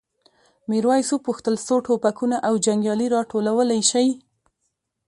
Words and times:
میرويس 0.69 1.07
وپوښتل 1.11 1.55
څو 1.67 1.75
ټوپکونه 1.85 2.37
او 2.47 2.53
جنګیالي 2.65 3.07
راټولولی 3.15 3.81
شئ؟ 3.89 4.07